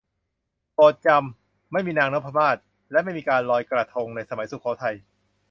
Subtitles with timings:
[0.73, 2.57] โปรดจำ ไม่มีนางนพมาศ
[2.91, 4.95] และไม่มีการลอยกระทง ในสมัยสุโขทัย